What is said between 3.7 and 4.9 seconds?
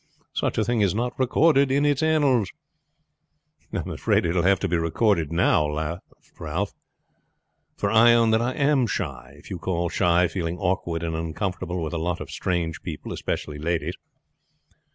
"I am afraid it will have to be